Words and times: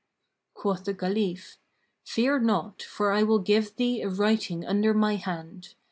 Quoth 0.55 0.85
the 0.85 0.95
Caliph, 0.95 1.59
"Fear 2.05 2.39
not, 2.39 2.81
for 2.81 3.11
I 3.11 3.21
will 3.21 3.37
give 3.37 3.75
thee 3.75 4.01
a 4.01 4.09
writing 4.09 4.65
under 4.65 4.95
my 4.95 5.17
hand. 5.17 5.75